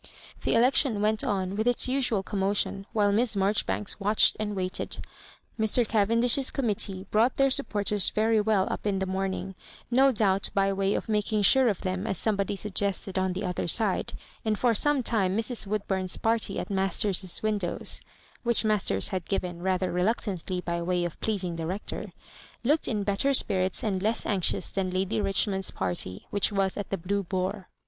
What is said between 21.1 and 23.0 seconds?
pleasmg the Rector) look ed